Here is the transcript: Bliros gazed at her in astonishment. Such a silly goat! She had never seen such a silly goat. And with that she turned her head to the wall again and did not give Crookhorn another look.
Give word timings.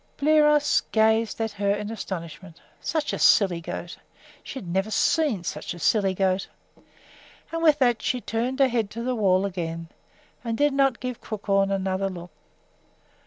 Bliros 0.17 0.81
gazed 0.91 1.39
at 1.39 1.51
her 1.51 1.71
in 1.75 1.91
astonishment. 1.91 2.59
Such 2.81 3.13
a 3.13 3.19
silly 3.19 3.61
goat! 3.61 3.97
She 4.41 4.57
had 4.57 4.67
never 4.67 4.89
seen 4.89 5.43
such 5.43 5.75
a 5.75 5.77
silly 5.77 6.15
goat. 6.15 6.47
And 7.51 7.61
with 7.61 7.77
that 7.77 8.01
she 8.01 8.19
turned 8.19 8.57
her 8.57 8.67
head 8.67 8.89
to 8.89 9.03
the 9.03 9.13
wall 9.13 9.45
again 9.45 9.89
and 10.43 10.57
did 10.57 10.73
not 10.73 11.01
give 11.01 11.21
Crookhorn 11.21 11.69
another 11.69 12.09
look. 12.09 12.31